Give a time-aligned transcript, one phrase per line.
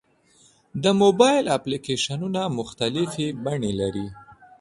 [0.83, 4.07] د موبایل اپلیکیشنونه مختلفې بڼې لري.